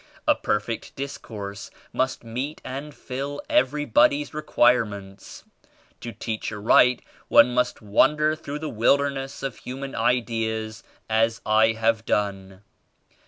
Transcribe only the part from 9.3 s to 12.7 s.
of human ideas as I have done.